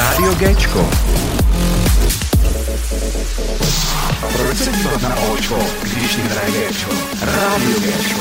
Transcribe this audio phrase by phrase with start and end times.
[0.00, 0.90] Rádio Géčko.
[4.36, 6.90] Proč se dívat na Očko, když hraje Géčko?
[7.22, 8.20] Rádio Géčko.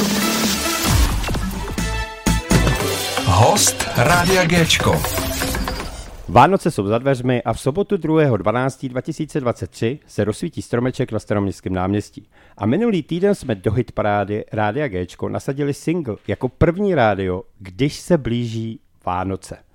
[3.25, 5.01] Host Rádia Géčko.
[6.27, 12.29] Vánoce jsou za dveřmi a v sobotu 2.12.2023 se rozsvítí stromeček na staroměstském náměstí.
[12.57, 18.17] A minulý týden jsme do hitparády Rádia Géčko nasadili single jako první rádio, když se
[18.17, 19.68] blíží Vánoce.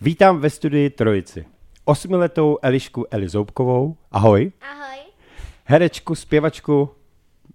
[0.00, 1.46] Vítám ve studii Trojici.
[1.84, 3.96] Osmiletou Elišku Eli Zoubkovou.
[4.12, 4.52] Ahoj.
[4.60, 4.98] Ahoj.
[5.64, 6.90] Herečku, zpěvačku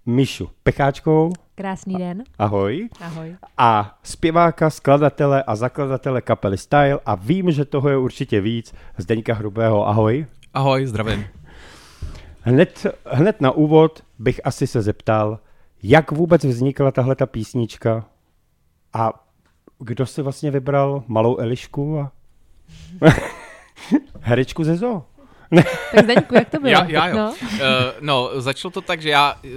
[0.06, 1.32] Míšu Pecháčkovou.
[1.54, 2.24] Krásný den.
[2.38, 2.88] Ahoj.
[3.00, 3.36] Ahoj.
[3.58, 8.74] A zpěváka, skladatele a zakladatele kapely Style a vím, že toho je určitě víc.
[8.98, 9.88] Zdeňka Hrubého.
[9.88, 10.26] Ahoj.
[10.54, 11.24] Ahoj, zdravím.
[12.40, 15.38] Hned, hned na úvod bych asi se zeptal,
[15.82, 18.04] jak vůbec vznikla tahle ta písnička
[18.92, 19.26] a
[19.78, 22.12] kdo si vlastně vybral malou Elišku a
[24.20, 25.02] herečku ze zoo?
[25.94, 26.70] Tak Zdeňku, jak to bylo?
[26.70, 27.16] Já, já jo.
[27.16, 27.24] No.
[27.24, 27.32] No.
[27.32, 27.58] Uh,
[28.00, 29.50] no, začalo to tak, že já uh,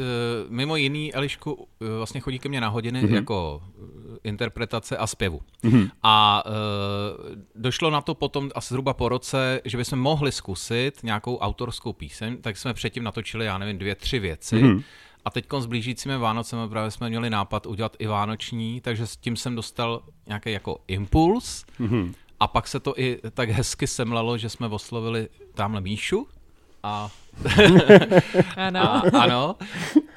[0.50, 1.66] mimo jiný Elišku uh,
[1.98, 3.16] vlastně chodí ke mně na hodiny mm-hmm.
[3.16, 3.86] jako uh,
[4.24, 5.42] interpretace a zpěvu.
[5.64, 5.90] Mm-hmm.
[6.04, 11.38] A uh, došlo na to potom asi zhruba po roce, že bychom mohli zkusit nějakou
[11.38, 14.56] autorskou píseň, tak jsme předtím natočili, já nevím, dvě, tři věci.
[14.56, 14.84] Mm-hmm.
[15.26, 19.36] A teď s blížícími Vánocemi právě jsme měli nápad udělat i vánoční, takže s tím
[19.36, 21.66] jsem dostal nějaký jako impuls.
[21.80, 22.14] Mm-hmm.
[22.40, 26.28] A pak se to i tak hezky semlalo, že jsme oslovili tamhle Míšu
[26.84, 27.10] a,
[28.58, 28.80] Ano.
[28.82, 29.56] a, ano,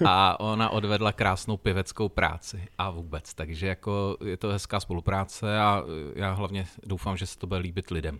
[0.05, 5.83] a ona odvedla krásnou pěveckou práci a vůbec, takže jako je to hezká spolupráce a
[6.15, 8.19] já hlavně doufám, že se to bude líbit lidem.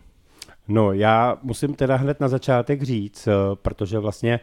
[0.69, 4.41] No, já musím teda hned na začátek říct, eh, protože vlastně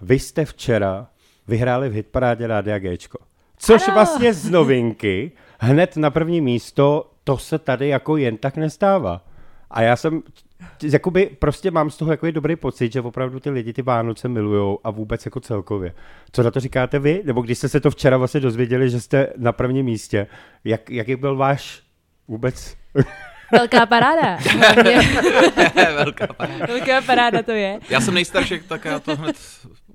[0.00, 1.06] vy jste včera
[1.48, 3.18] vyhráli v hitparádě Rádia Géčko.
[3.56, 3.94] Což Ano.
[3.94, 9.24] vlastně z novinky hned na první místo, to se tady jako jen tak nestává.
[9.70, 10.22] A já jsem,
[10.82, 14.78] jakoby prostě mám z toho jako dobrý pocit, že opravdu ty lidi ty Vánoce milujou
[14.84, 15.94] a vůbec jako celkově.
[16.32, 17.22] Co na to říkáte vy?
[17.24, 20.26] Nebo když jste se to včera vlastně dozvěděli, že jste na prvním místě,
[20.64, 21.82] jak, jaký byl váš
[22.28, 22.76] vůbec
[23.52, 24.38] Velká paráda.
[25.94, 26.66] Velká paráda.
[26.66, 27.78] velká paráda to je.
[27.90, 29.36] Já jsem nejstarší, tak já to hned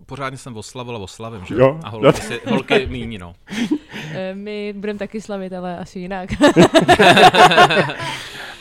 [0.08, 1.56] pořádně jsem oslavil a oslavím, že?
[1.56, 1.80] Jo.
[1.84, 3.34] A holky, si, holky míní, no.
[4.14, 6.30] Eh, My budeme taky slavit, ale asi jinak.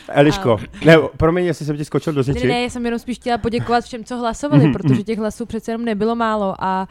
[0.08, 2.46] Eliško, ne, promiň, jestli jsem ti skočil do Ne, řeči.
[2.46, 5.84] ne, já jsem jenom spíš chtěla poděkovat všem, co hlasovali, protože těch hlasů přece jenom
[5.84, 6.88] nebylo málo a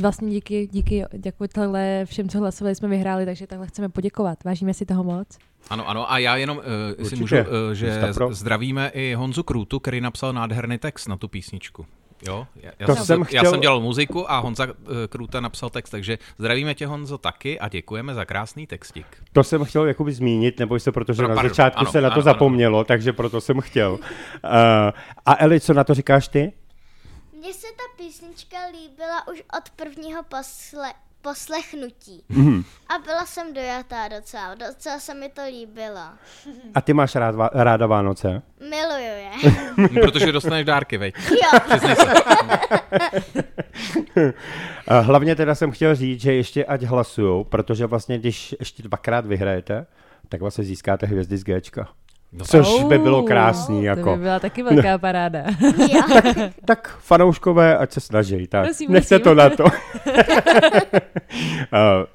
[0.00, 4.44] vlastně díky, díky díky tohle všem, co hlasovali, jsme vyhráli, takže takhle chceme poděkovat.
[4.44, 5.28] Vážíme si toho moc.
[5.70, 6.64] Ano, ano, a já jenom, uh,
[6.98, 7.42] jestli Určitě.
[7.42, 11.86] můžu, uh, že zdravíme i Honzu Krůtu, který napsal nádherný text na tu písničku.
[12.26, 14.72] Jo, já, já, To jsem, jsem já chtěl- jsem dělal muziku a Honza uh,
[15.08, 19.06] Krůta napsal text, takže zdravíme tě Honzo taky a děkujeme za krásný textík.
[19.32, 22.08] To jsem chtěl jakoby zmínit, neboj se, protože Pro- na pardon, začátku ano, se na
[22.10, 23.92] to ano, zapomnělo, takže proto jsem chtěl.
[23.92, 24.00] Uh,
[25.26, 26.52] a Eli, co na to říkáš ty?
[27.38, 30.92] Mně se ta písnička líbila už od prvního posle,
[31.22, 32.22] poslechnutí.
[32.28, 32.64] Mhm.
[32.88, 36.00] A byla jsem dojatá docela, docela se mi to líbilo.
[36.74, 38.42] A ty máš rád, ráda Vánoce?
[38.60, 39.30] Miluju je.
[39.76, 41.14] Hm, Protože dostaneš dárky, veď.
[41.30, 41.60] jo,
[45.02, 49.86] hlavně teda jsem chtěl říct, že ještě ať hlasujou, protože vlastně když ještě dvakrát vyhrajete,
[50.28, 51.88] tak vlastně získáte hvězdy z Gčka.
[52.32, 54.16] No, Což by bylo Oh, krásný, To jako.
[54.16, 55.44] by byla taky velká paráda.
[55.92, 56.00] jo.
[56.64, 59.64] Tak fanouškové, ať se snaží, tak Prosím, nechte to na to.
[59.64, 59.70] uh,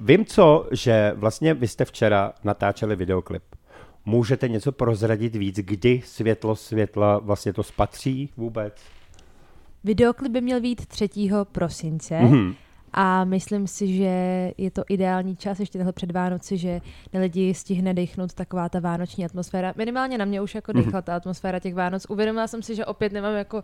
[0.00, 3.42] vím co, že vlastně vy jste včera natáčeli videoklip.
[4.04, 8.74] Můžete něco prozradit víc, kdy světlo světla vlastně to spatří vůbec?
[9.84, 11.08] Videoklip by měl být 3.
[11.52, 12.54] prosince Mhm.
[12.96, 16.80] A myslím si, že je to ideální čas ještě tohle před Vánoci, že
[17.12, 19.74] na lidi stihne dechnout taková ta vánoční atmosféra.
[19.76, 22.06] Minimálně na mě už jako dechla ta atmosféra těch Vánoc.
[22.08, 23.62] Uvědomila jsem si, že opět nemám jako uh,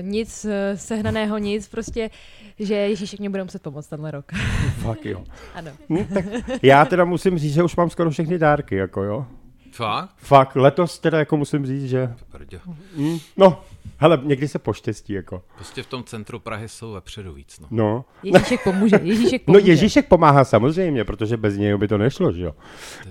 [0.00, 2.10] nic uh, sehnaného, nic, prostě,
[2.58, 4.32] že Ježíšek mě bude muset pomoct tenhle rok.
[4.78, 5.24] Fakt jo.
[5.54, 5.70] ano.
[5.88, 6.24] Hm, tak
[6.62, 9.26] já teda musím říct, že už mám skoro všechny dárky, jako jo.
[9.74, 10.10] Fakt?
[10.16, 12.14] Fakt, letos teda jako musím říct, že...
[12.32, 12.60] Prdě.
[12.96, 13.64] Hm, no,
[13.98, 15.42] hele, někdy se poštěstí, jako.
[15.54, 17.66] Prostě v tom centru Prahy jsou vepředu víc, no.
[17.70, 18.04] No.
[18.22, 19.70] Ježíšek pomůže, Ježíšek No pomůže.
[19.72, 22.54] Ježíšek pomáhá samozřejmě, protože bez něj by to nešlo, že jo.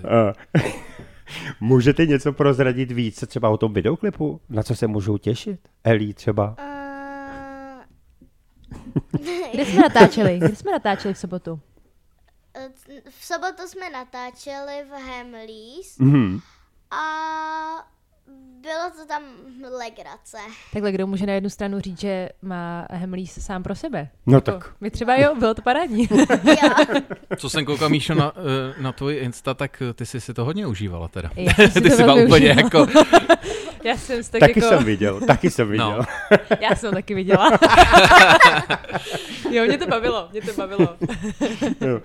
[0.04, 0.32] Eh,
[1.60, 4.40] Můžete něco prozradit víc třeba o tom videoklipu?
[4.48, 5.60] Na co se můžou těšit?
[5.84, 6.56] Elí třeba?
[6.58, 6.64] Uh,
[9.52, 10.38] Kde jsme natáčeli?
[10.38, 11.60] Kde jsme natáčeli v sobotu?
[13.10, 16.40] v sobotu jsme natáčeli v Hemlís Mhm.
[16.94, 17.84] A
[18.62, 19.22] bylo to tam
[19.78, 20.36] legrace.
[20.72, 24.08] Takhle, kdo může na jednu stranu říct, že má Hemlís sám pro sebe?
[24.26, 24.70] No Jako, tak.
[24.80, 26.08] My třeba jo, bylo to parádní.
[26.44, 26.70] Jo.
[27.36, 30.44] Co jsem koukal, Míšo, na, eh, na tvůj Insta, tak eh, ty jsi si to
[30.44, 31.30] hodně užívala teda.
[31.36, 32.60] Já jsem si ty to jsi byla úplně užívala.
[32.60, 32.86] jako...
[33.84, 34.68] Já jsem tak Taky jako...
[34.68, 35.98] jsem viděl, taky jsem viděl.
[35.98, 36.04] No.
[36.60, 37.50] Já jsem taky viděla.
[39.50, 40.96] jo, mě to bavilo, mě to bavilo.
[41.80, 42.00] Jo.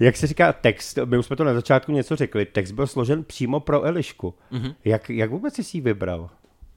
[0.00, 3.24] Jak se říká text, my už jsme to na začátku něco řekli, text byl složen
[3.24, 4.34] přímo pro Elišku.
[4.52, 4.74] Mm-hmm.
[4.84, 6.30] Jak, jak vůbec jsi si ji vybral,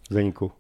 [0.10, 0.46] Zeňku?
[0.46, 0.52] Uh,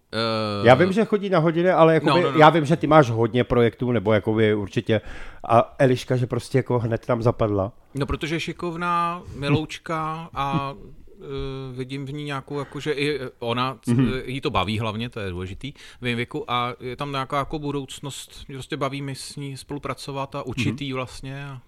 [0.65, 2.39] Já vím, že chodí na hodiny, ale jakoby, No, no, no.
[2.39, 5.01] já vím, že ty máš hodně projektů, nebo jakoby určitě.
[5.47, 7.71] A Eliška, že prostě jako hned tam zapadla.
[7.95, 10.73] No, protože je šikovná, miloučka a
[11.71, 14.21] vidím v ní nějakou, jakože i ona, mm-hmm.
[14.25, 17.59] jí to baví hlavně, to je důležitý v jejím věku a je tam nějaká jako
[17.59, 21.62] budoucnost, mě prostě baví mi s ní spolupracovat a učit jí vlastně, a,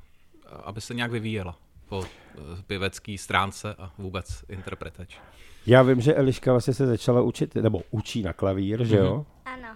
[0.50, 1.58] a aby se nějak vyvíjela
[1.90, 5.18] po eh, pěvecký stránce a vůbec interpretač.
[5.66, 9.26] Já vím, že Eliška vlastně se začala učit, nebo učí na klavír, že jo?
[9.46, 9.68] Ano.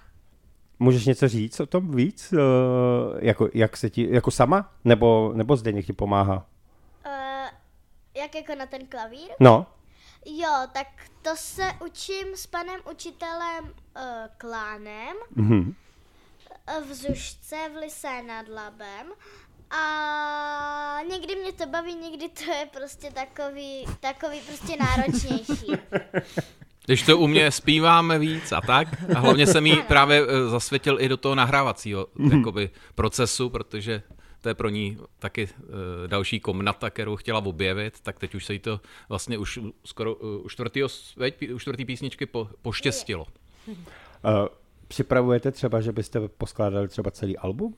[0.80, 2.34] Můžeš něco říct o tom víc?
[2.34, 2.40] Uh,
[3.20, 4.74] jako, jak se ti, jako sama?
[4.86, 6.46] Nebo, nebo Zdeněk ti pomáhá?
[8.22, 9.30] Jak jako na ten klavír?
[9.40, 9.66] No,
[10.26, 10.88] Jo, tak
[11.22, 13.72] to se učím s panem učitelem uh,
[14.38, 15.76] Klánem mhm.
[16.68, 19.08] eh, v Zušce v Lisé nad Labem.
[19.70, 25.72] A někdy mě to baví, někdy to je prostě takový, takový prostě náročnější.
[26.86, 28.88] Když to u mě zpíváme víc a tak.
[29.16, 34.04] A hlavně jsem jí právě eh, zasvětil i do toho nahrávacího jakoby, procesu, protože
[34.42, 35.70] to je pro ní taky uh,
[36.08, 40.46] další komnata, kterou chtěla objevit, tak teď už se jí to vlastně už skoro uh,
[40.46, 43.28] u, čtvrtýho, veď, u čtvrtý písničky po, poštěstilo.
[43.68, 43.76] Uh,
[44.88, 47.76] připravujete třeba, že byste poskládali třeba celý album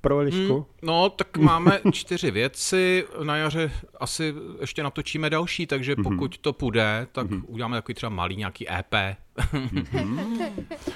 [0.00, 0.54] pro Elišku?
[0.54, 6.52] Hmm, no, tak máme čtyři věci, na jaře asi ještě natočíme další, takže pokud to
[6.52, 8.94] půjde, tak uděláme takový třeba malý nějaký EP.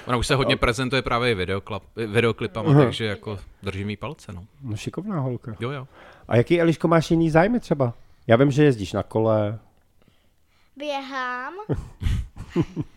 [0.05, 4.45] Ona už se hodně prezentuje právě i videoklip, videoklipama, takže jako držím jí palce, no.
[4.61, 5.55] No šikovná holka.
[5.59, 5.87] Jo, jo.
[6.27, 7.93] A jaký, Eliško, máš jiný zájmy třeba?
[8.27, 9.59] Já vím, že jezdíš na kole.
[10.75, 11.53] Běhám.
[12.55, 12.63] uh,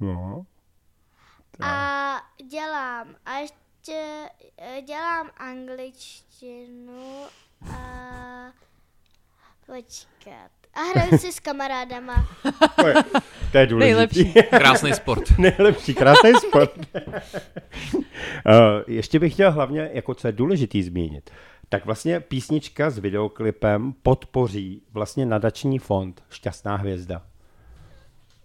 [0.00, 0.44] No.
[1.60, 3.14] a dělám.
[3.26, 4.26] A ještě
[4.58, 7.24] eh, dělám angličtinu
[7.70, 8.52] a
[9.66, 10.50] počkat.
[10.74, 12.28] A hraju si s kamarádama.
[12.80, 12.94] To je,
[13.52, 14.24] to je důležitý.
[14.24, 14.32] Nejlepší.
[14.50, 15.22] Krásný sport.
[15.38, 16.72] Nejlepší, krásný sport.
[16.94, 17.02] uh,
[18.86, 21.30] ještě bych chtěl hlavně, jako co je důležitý zmínit,
[21.68, 27.22] tak vlastně písnička s videoklipem podpoří vlastně nadační fond Šťastná hvězda.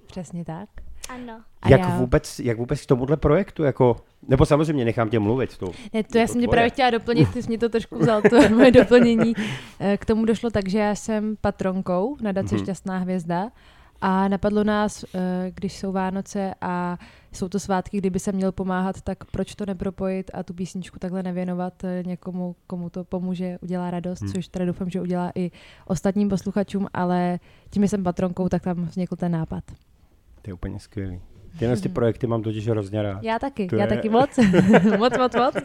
[0.05, 0.82] Přesně tak.
[1.09, 1.41] Ano.
[1.69, 3.95] Jak, já- vůbec, jak vůbec k tomuhle projektu, jako,
[4.27, 5.57] nebo samozřejmě nechám tě mluvit.
[5.57, 8.21] To, Ne, to já jsem tě právě chtěla doplnit, ty jsi mě to trošku vzal,
[8.21, 9.33] to moje doplnění.
[9.79, 12.63] Eh, K tomu došlo tak, že já jsem patronkou nadace Mhm.
[12.63, 13.49] Šťastná hvězda
[14.01, 16.97] a napadlo nás, eh, když jsou Vánoce a
[17.31, 21.23] jsou to svátky, kdyby se měl pomáhat, tak proč to nepropojit a tu písničku takhle
[21.23, 24.31] nevěnovat eh, někomu, komu to pomůže, udělá radost, Mhm.
[24.33, 25.51] což teda doufám, že udělá i
[25.87, 27.39] ostatním posluchačům, ale
[27.69, 29.63] tím, že jsem patronkou, tak tam vznikl ten nápad.
[30.43, 31.21] To je úplně skvělý.
[31.59, 33.23] Tyhle ty projekty mám totiž hrozně rád.
[33.23, 34.29] Já taky, To já je- taky moc.
[34.97, 35.55] moc, moc, moc.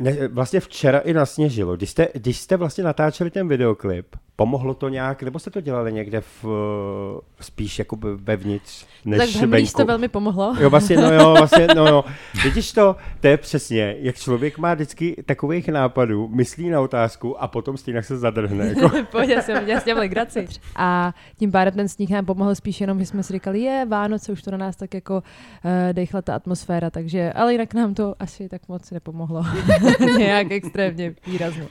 [0.00, 1.76] Ne, vlastně včera i nasněžilo.
[1.76, 5.92] Když jste, když jste vlastně natáčeli ten videoklip, pomohlo to nějak, nebo jste to dělali
[5.92, 10.54] někde v, eh, spíš jako vevnitř, než tak v to velmi pomohlo.
[10.60, 12.04] Jo, vlastně, no jo, vlastně, no jo.
[12.44, 17.48] Vidíš to, to je přesně, jak člověk má vždycky takových nápadů, myslí na otázku a
[17.48, 18.66] potom stejně se zadrhne.
[18.68, 18.90] Jako.
[19.10, 20.46] Pojď, já jsem, já jsem legraci.
[20.76, 24.32] A tím pádem ten sníh nám pomohl spíš jenom, že jsme si říkali, je Vánoce,
[24.32, 28.14] už to na nás tak jako uh, dechla ta atmosféra, takže, ale jinak nám to
[28.18, 29.44] asi tak moc nepomohlo.
[30.18, 31.66] Nějak extrémně výrazně.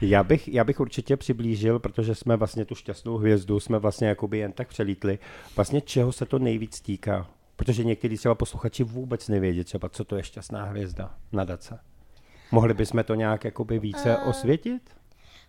[0.00, 4.38] Já bych, já bych určitě přiblížil, protože jsme vlastně tu šťastnou hvězdu, jsme vlastně jakoby
[4.38, 5.18] jen tak přelítli,
[5.56, 7.26] vlastně čeho se to nejvíc týká.
[7.56, 11.78] Protože někteří třeba posluchači vůbec nevědí třeba, co to je šťastná hvězda, nadace.
[12.50, 14.96] Mohli bychom to nějak jakoby více Eh, osvětit?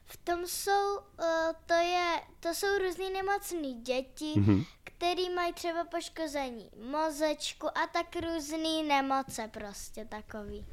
[0.06, 1.26] V tom jsou, uh,
[1.66, 4.66] to je, to jsou různý nemocný děti, mm-hmm.
[4.84, 10.66] který mají třeba poškození mozečku a tak různý nemoce prostě takový.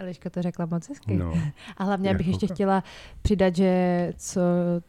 [0.00, 1.16] Eliška to řekla moc hezky.
[1.16, 1.32] No.
[1.76, 2.84] A hlavně bych Jako- ještě chtěla
[3.22, 4.40] přidat, že co,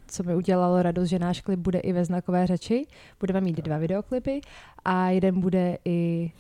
[0.07, 2.85] co mi udělalo radost, že náš klip bude i ve znakové řeči.
[3.19, 4.41] Budeme mít dva videoklipy
[4.85, 6.31] a jeden bude i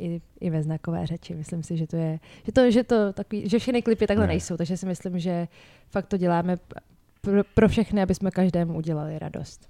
[0.00, 1.34] i, i ve znakové řeči.
[1.34, 4.26] Myslím si, že to je, že to, že to takový, že všechny klipy takhle Ne.
[4.28, 4.32] ne.
[4.32, 5.48] nejsou, takže si myslím, že
[5.90, 6.56] fakt to děláme
[7.20, 9.68] pro, pro všechny, aby jsme každému udělali radost.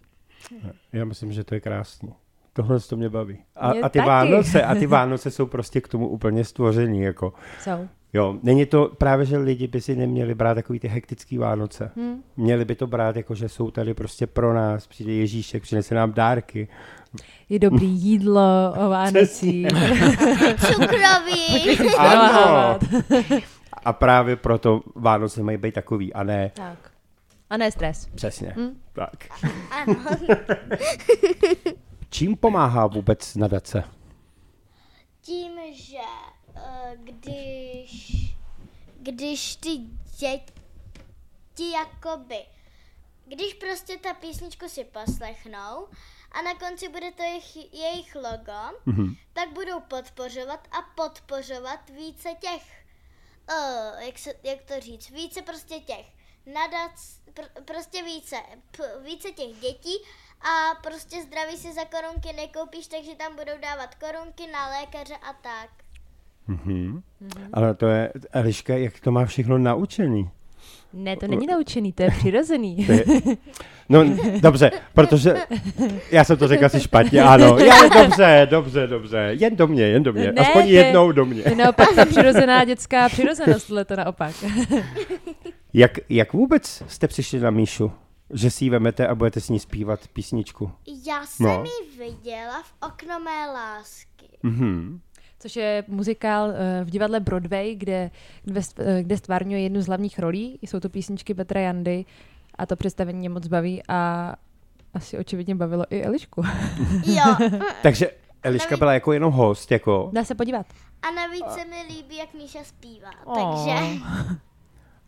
[0.93, 2.13] Já myslím, že to je krásný.
[2.53, 3.39] Tohle to mě baví.
[3.57, 4.09] A, Mě a ty taky.
[4.09, 7.33] Vánoce, a ty Vánoce jsou prostě k tomu úplně stvořený, jako.
[7.61, 7.89] Jsou.
[8.13, 11.91] Jo, není to právě, že lidi by si neměli brát takový ty hektický Vánoce.
[11.97, 12.23] Hm.
[12.37, 16.13] Měli by to brát jako, že jsou tady prostě pro nás, přijde Ježíšek, přinese nám
[16.13, 16.69] dárky.
[17.49, 19.67] Je dobrý jídlo o Vánocích.
[20.67, 21.79] Cukroví.
[21.99, 22.79] Ano!
[23.85, 26.91] A právě proto Vánoce mají být takový, a ne tak.
[27.51, 28.07] A ne stres.
[28.15, 28.55] Přesně.
[28.57, 28.81] Hm?
[28.93, 29.29] Tak.
[29.71, 29.95] Ano.
[32.11, 33.85] Čím pomáhá vůbec nadace?
[35.21, 35.99] Tím, že
[36.95, 38.13] když,
[38.99, 39.77] když ty
[40.19, 42.47] děti jakoby,
[43.27, 45.89] když prostě ta písničku si poslechnou
[46.33, 49.15] a na konci bude to jejich, jejich logo, Mhm.
[49.33, 52.85] tak budou podpořovat a podpořovat více těch,
[53.51, 56.07] uh, jak, se, jak to říct, více prostě těch
[56.47, 58.37] nadac, pr- prostě více,
[58.71, 59.95] p- více těch dětí
[60.41, 65.33] a prostě zdraví si za korunky nekoupíš, takže tam budou dávat korunky na lékaře a
[65.33, 65.71] tak.
[66.49, 67.03] Mhm.
[67.53, 70.31] Ale to je, Eliška, jak to má všechno naučený?
[70.93, 72.87] Ne, to není naučený, to je přirozený.
[72.87, 73.05] To je,
[73.89, 74.05] no,
[74.41, 75.35] dobře, protože
[76.11, 77.59] já jsem to řekl asi špatně, ano.
[77.59, 79.19] Já, dobře, dobře, dobře.
[79.33, 80.33] Jen do mě, jen do mě.
[80.33, 81.43] Ne, Aspoň to je- jednou do mě.
[81.43, 84.35] To je naopak ta přirozená dětská přirozenost, tohle to naopak.
[85.73, 87.93] Jak, jak vůbec jste přišli na Míšu?
[88.33, 90.71] Že si ji vemete a budete s ní zpívat písničku?
[91.07, 91.65] Já jsem No.
[91.65, 94.27] ji viděla v okno mé lásky.
[94.43, 95.01] Mhm.
[95.39, 98.11] Což je muzikál eh, v divadle Broadway, kde,
[98.79, 100.59] eh, kde stvárňuje jednu z hlavních rolí.
[100.63, 102.05] Jsou to písničky Petra Jandy
[102.55, 104.35] a to představení mě moc baví a
[104.95, 106.43] asi očividně bavilo i Elišku.
[107.07, 107.37] Jo.
[107.83, 108.11] Takže
[108.43, 110.11] Eliška byla jako jenom host, jako.
[110.13, 110.67] Dá se podívat.
[111.03, 113.11] A navíc se mi líbí, jak Míša zpívá.
[113.25, 113.67] Oh.
[113.67, 114.01] Takže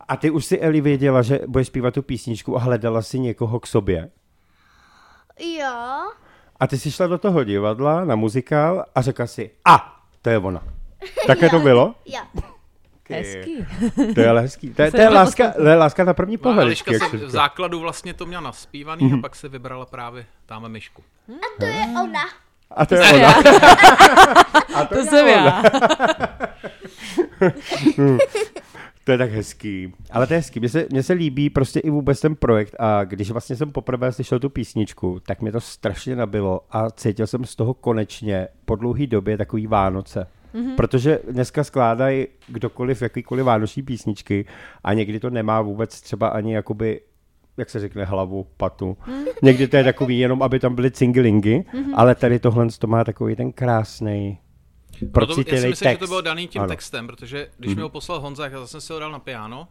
[0.07, 3.59] A ty už si Eli věděla, že budeš zpívat tu písničku a hledala si někoho
[3.59, 4.09] k sobě.
[5.59, 6.11] jo.
[6.59, 10.37] A ty jsi šla do toho divadla na muzikál a řekla si, a, to je
[10.37, 10.63] ona.
[11.27, 11.95] Také to bylo?
[12.05, 12.19] Jo.
[13.09, 13.65] Hezký.
[14.15, 14.69] To je ale hezký.
[14.73, 16.61] To je, to je, láska, to je láska na první No, pohled.
[16.65, 19.19] Eliška se v základu vlastně to měla naspívaný Mhm.
[19.19, 21.03] a pak se vybrala právě tamhle myšku.
[21.29, 22.21] A to je ona.
[22.71, 23.33] A to je ona.
[24.75, 25.63] A To jsem já.
[29.03, 29.93] To je tak hezký.
[30.11, 30.59] Ale to je hezký.
[30.59, 34.11] Mně se, mně se líbí prostě i vůbec ten projekt a když vlastně jsem poprvé
[34.11, 38.75] slyšel tu písničku, tak mě to strašně nabilo a cítil jsem z toho konečně po
[38.75, 40.27] dlouhé době takový Vánoce.
[40.53, 40.75] Mm-hmm.
[40.75, 44.45] Protože dneska skládají kdokoliv jakýkoliv vánoční písničky
[44.83, 47.01] a někdy to nemá vůbec třeba ani jakoby
[47.57, 48.97] jak se řekne, hlavu, patu.
[49.07, 49.23] Mm.
[49.41, 51.93] Někdy to je takový jenom, aby tam byly cingilingy, mm-hmm.
[51.95, 54.37] ale tady tohle to má takový ten krásný
[55.13, 55.81] Proto já si myslím, text.
[55.91, 56.69] že to bylo daný tím Ano.
[56.69, 59.67] textem, protože když mi ho poslal Honza, já jsem si ho dal na piano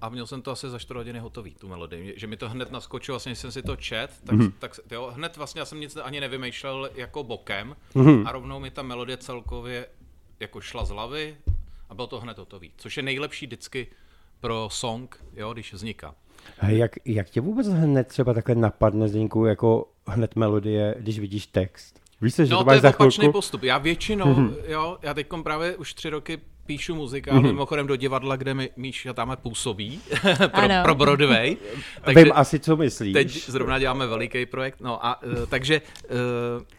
[0.00, 2.14] a měl jsem to asi za 4 hodiny hotový, tu melodii.
[2.16, 4.52] Že mi to hned naskočilo, vlastně jsem si to čet, tak, Mhm.
[4.58, 8.26] tak jo, hned vlastně já jsem nic ani nevymýšlel jako bokem Mhm.
[8.26, 9.86] a rovnou mi ta melodie celkově
[10.40, 11.36] jako šla z hlavy
[11.90, 12.72] a bylo to hned hotový.
[12.76, 13.86] Což je nejlepší vždycky
[14.40, 16.14] pro song, jo, když vzniká.
[16.60, 21.46] A jak, jak tě vůbec hned třeba takhle napadne, Zdeňku, jako hned melodie, když vidíš
[21.46, 22.01] text?
[22.22, 23.32] Víš co, že No, to to je za opačný chvilku?
[23.32, 23.62] postup.
[23.62, 24.54] Já většinou, mm-hmm.
[24.66, 27.46] jo, já teď právě už tři roky píšu muzikály, mm-hmm.
[27.46, 30.00] mimochodem do divadla, kde mi Míša tam působí,
[30.36, 30.74] pro, Ano.
[30.82, 31.56] pro Broadway.
[32.04, 32.24] Takže...
[32.24, 33.12] Vím asi, co myslíš.
[33.12, 36.16] Teď zrovna děláme veliký projekt, no a uh, takže uh,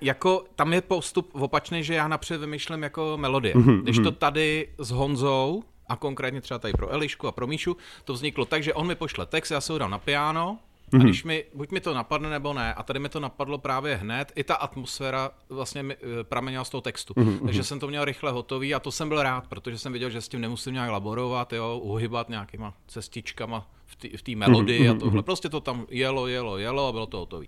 [0.01, 3.53] jako tam je postup opačný, že já napřed vymýšlím jako melodie.
[3.57, 3.83] Mhm, Mm-hmm.
[3.83, 8.13] Když to tady s Honzou, a konkrétně třeba tady pro Elišku a pro Míšu, to
[8.13, 10.57] vzniklo tak, že on mi pošle text, já se ho dám na piano,
[10.93, 11.01] Mhm.
[11.01, 13.95] a když mi, buď mi to napadne nebo ne, a tady mi to napadlo právě
[13.95, 17.13] hned, i ta atmosféra vlastně mi, eh, pramenila z toho textu.
[17.17, 20.09] Mhm, Takže jsem to měl rychle hotový a to jsem byl rád, protože jsem věděl,
[20.09, 24.97] že s tím nemusím nějak laborovat, jo, uhybat nějakýma cestičkama v té té melodii Mhm,
[24.97, 25.23] a tohle.
[25.23, 27.47] Prostě to tam jelo, jelo, jelo a bylo to hotový.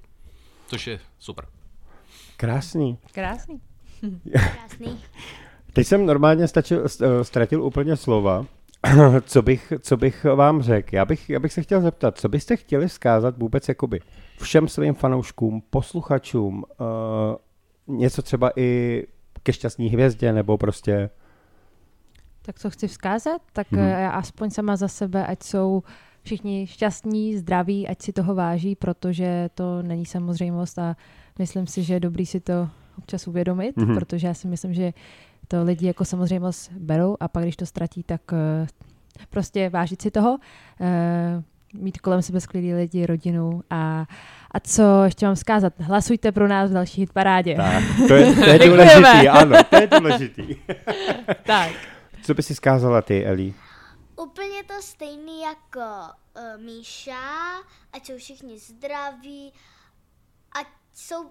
[0.67, 1.45] Což je super.
[2.37, 2.97] Krásný.
[3.11, 3.61] Krásný.
[4.31, 4.99] Krásný.
[5.73, 8.45] Teď jsem normálně stačil, st- ztratil úplně slova.
[9.25, 10.95] co, bych, co bych vám řekl?
[10.95, 13.99] Já bych, já bych se chtěl zeptat, co byste chtěli vzkázat vůbec jakoby
[14.41, 16.63] všem svým fanouškům, posluchačům,
[17.87, 19.03] uh, něco třeba i
[19.43, 21.09] ke šťastní hvězdě, nebo prostě...
[22.41, 23.41] Tak co chci vzkázat?
[23.53, 23.81] Tak Mhm.
[23.83, 23.87] mm.
[23.89, 25.83] já aspoň sama za sebe, ať jsou
[26.23, 30.95] všichni šťastní, zdraví, ať si toho váží, protože to není samozřejmost a
[31.39, 33.89] myslím si, že je dobrý si to občas uvědomit, Mhm.
[33.89, 33.95] mm.
[33.95, 34.93] protože já si myslím, že
[35.47, 38.67] to lidi jako samozřejmost berou a pak, když to ztratí, tak uh,
[39.29, 44.05] prostě vážit si toho, uh, mít kolem sebe skvělý lidi, rodinu a,
[44.51, 45.73] a co ještě mám vzkázat?
[45.79, 47.55] Hlasujte pro nás v další hitparádě.
[47.55, 50.55] Tak, to je, to je důležitý, ano, to je důležitý.
[51.43, 51.71] tak.
[52.23, 53.53] Co by si zkázala ty, Eli?
[54.15, 57.13] Úplně to stejný jako uh, Míša,
[57.93, 59.53] ať jsou všichni zdraví,
[60.59, 61.25] ať jsou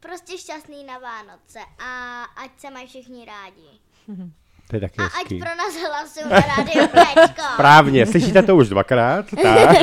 [0.00, 3.70] prostě šťastný na Vánoce a ať se mají všichni rádi.
[4.70, 5.38] To je taky A ať hezký.
[5.38, 7.42] pro nás hlasují na rádio Péčko.
[7.54, 9.76] Správně, slyšíte to už dvakrát, tak.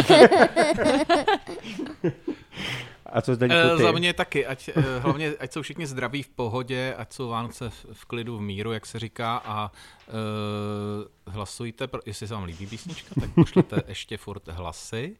[3.06, 3.38] A co Eh,
[3.78, 3.84] ty?
[3.84, 7.70] Za mě taky, ať, eh, hlavně ať jsou všichni zdraví v pohodě, ať jsou Vánoce
[7.70, 9.72] v, v klidu, v míru, jak se říká a
[10.08, 15.16] uh, hlasujte, pro, jestli se vám líbí písnička, tak pošlete ještě furt hlasy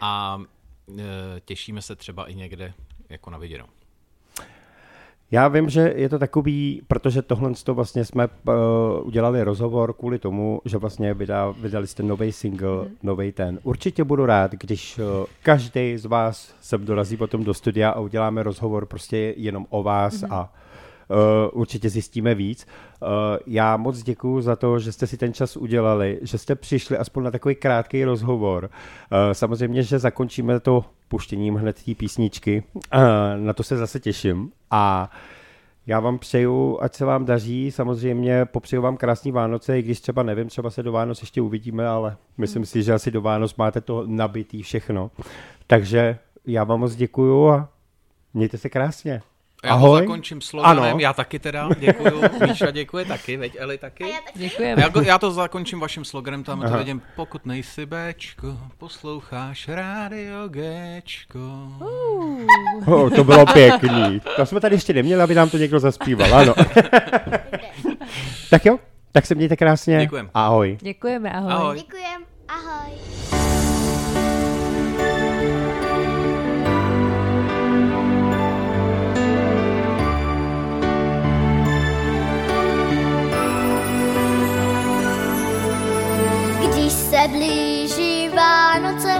[0.00, 0.40] a
[0.86, 0.96] uh,
[1.44, 2.74] těšíme se třeba i někde
[3.08, 3.66] jako na viděnou.
[5.30, 8.54] Já vím, že je to takový, protože tohle to vlastně jsme uh,
[9.02, 12.96] udělali rozhovor kvůli tomu, že vlastně vydá, vydali jste nový single, mm.
[13.02, 13.58] nový ten.
[13.62, 15.04] Určitě budu rád, když uh,
[15.42, 20.22] každý z vás sem dorazí potom do studia a uděláme rozhovor prostě jenom o vás
[20.22, 20.32] mm.
[20.32, 20.52] a
[21.10, 22.66] Uh, určitě zjistíme víc.
[23.02, 23.08] Uh,
[23.46, 27.24] já moc děkuji za to, že jste si ten čas udělali, že jste přišli aspoň
[27.24, 28.64] na takový krátký rozhovor.
[28.64, 32.62] Uh, samozřejmě, že zakončíme to puštěním hned té písničky.
[32.74, 32.80] Uh,
[33.36, 34.52] na to se zase těším.
[34.70, 35.10] A
[35.86, 40.22] já vám přeju, ať se vám daří, samozřejmě popřeju vám krásný Vánoce, i když třeba
[40.22, 43.80] nevím, třeba se do Vánoc ještě uvidíme, ale myslím si, že asi do Vánoc máte
[43.80, 45.10] to nabitý všechno.
[45.66, 47.68] Takže já vám moc děkuju a
[48.34, 49.22] mějte se krásně.
[49.64, 50.00] Já Ahoj.
[50.00, 50.98] to zakončím sloganem, Ano.
[51.00, 54.04] já taky teda, děkuju, Míša děkuje taky, veď Eli taky.
[54.04, 54.38] A já taky.
[54.38, 54.82] Děkujeme.
[54.82, 61.38] Já, já to zakončím vaším sloganem, tam to vidím, pokud nejsi Bčko, posloucháš rádio Gčko.
[62.86, 64.20] Oh, to bylo pěkný.
[64.36, 66.54] To jsme tady ještě neměli, aby nám to někdo zaspíval, ano.
[68.50, 68.78] tak jo,
[69.12, 69.98] tak se mějte krásně.
[70.00, 70.30] Děkujem.
[70.34, 70.78] Ahoj.
[70.80, 71.52] Děkujeme, ahoj.
[71.52, 71.76] Ahoj.
[71.76, 72.22] Děkujem.
[72.48, 73.15] Ahoj.
[87.16, 89.12] Se blíží Vánoce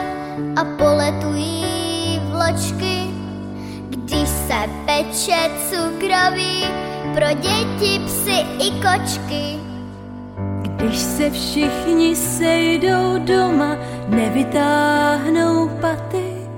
[0.56, 3.10] a poletují vločky,
[3.88, 4.54] když se
[4.86, 6.64] peče cukroví
[7.14, 9.60] pro děti, psy i kočky.
[10.62, 13.76] Když se všichni sejdou doma,
[14.08, 16.48] nevytáhnou paty,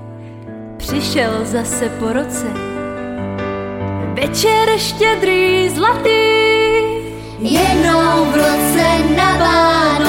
[0.77, 2.47] přišel zase po roce.
[4.13, 6.19] Večer štědrý zlatý,
[7.39, 10.08] Jednou v roce na Vánoce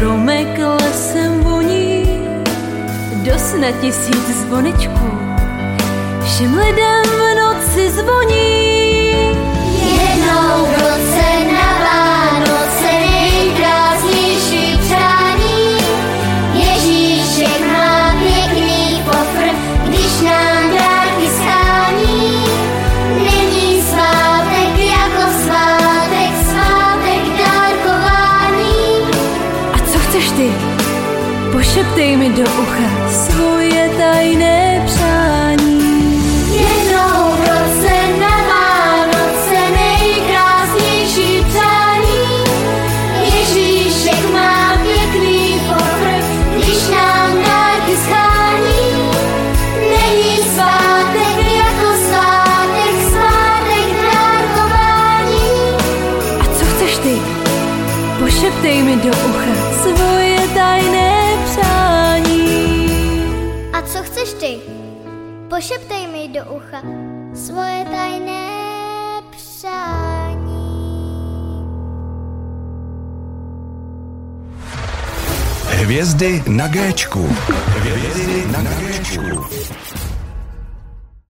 [0.00, 2.04] stromek lesem voní.
[3.24, 5.10] Do sna tisíc zvonečků,
[6.24, 8.59] všem lidem v noci zvoní.
[32.50, 32.99] Pošeptej mi
[67.34, 68.48] svoje tajné
[69.30, 70.40] přání.
[75.66, 77.36] Hvězdy na Géčku.
[77.76, 79.46] Hvězdy na Géčku.